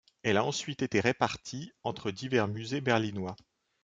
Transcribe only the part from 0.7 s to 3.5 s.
été répartie entre divers musées berlinois.